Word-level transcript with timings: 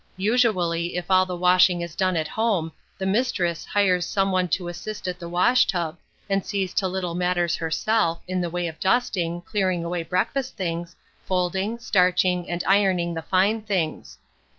Usually, 0.17 0.95
if 0.97 1.11
all 1.11 1.27
the 1.27 1.35
washing 1.37 1.81
is 1.81 1.95
done 1.95 2.17
at 2.17 2.27
home, 2.29 2.71
the 2.97 3.05
mistress 3.05 3.65
hires 3.65 4.03
some 4.03 4.31
one 4.31 4.47
to 4.47 4.67
assist 4.67 5.07
at 5.07 5.19
the 5.19 5.29
wash 5.29 5.67
tub, 5.67 5.95
and 6.27 6.43
sees 6.43 6.73
to 6.73 6.87
little 6.87 7.13
matters 7.13 7.57
herself, 7.57 8.19
in 8.27 8.41
the 8.41 8.49
way 8.49 8.65
of 8.67 8.79
dusting, 8.79 9.41
clearing 9.43 9.83
away 9.83 10.01
breakfast 10.01 10.57
things, 10.57 10.95
folding, 11.27 11.77
starching, 11.77 12.49
and 12.49 12.63
ironing 12.65 13.13
the 13.13 13.21
fine 13.21 13.61
things. 13.61 14.17